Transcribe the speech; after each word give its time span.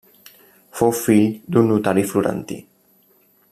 Fou 0.79 0.93
fill 0.99 1.27
d'un 1.57 1.69
notari 1.73 2.07
florentí. 2.13 2.61